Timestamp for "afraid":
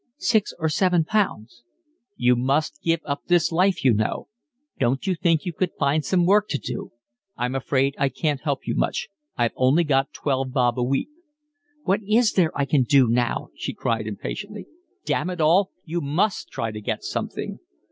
7.53-7.93